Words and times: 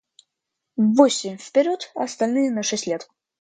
Восемь 0.77 1.37
вперед, 1.37 1.91
а 1.93 2.05
остальные 2.05 2.49
на 2.49 2.63
шесть 2.63 2.87
лет. 2.87 3.07